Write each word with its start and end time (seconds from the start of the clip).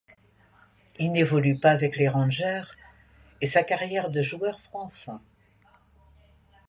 Il 0.97 1.11
n'évolue 1.11 1.59
pas 1.59 1.69
avec 1.73 1.95
les 1.95 2.09
Rangers 2.09 2.63
et 3.39 3.45
sa 3.45 3.61
carrière 3.61 4.09
de 4.09 4.23
joueur 4.23 4.57
prend 4.71 4.89
fin. 4.89 5.21